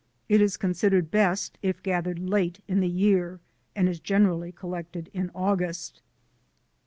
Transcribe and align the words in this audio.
It 0.27 0.41
is 0.41 0.57
considered 0.57 1.11
best 1.11 1.59
if 1.61 1.83
gathered 1.83 2.17
late 2.17 2.59
in 2.67 2.79
the 2.79 2.89
year, 2.89 3.39
and 3.75 3.87
is 3.87 3.99
generally 3.99 4.51
collected 4.51 5.11
in 5.13 5.29
August. 5.35 6.01